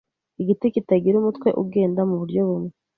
[0.41, 2.73] Igiti kitagira umutwe ugenda muburyo bumwe